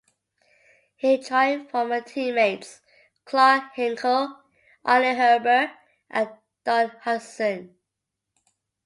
[0.95, 2.81] He joined former teammates
[3.23, 4.35] Clarke Hinkle,
[4.83, 5.73] Arnie Herber,
[6.09, 6.27] and
[6.65, 7.75] Don Hutson.